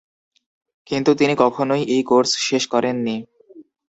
[0.87, 3.15] কিন্তু, তিনি কখনোই এই কোর্স শেষ করেননি।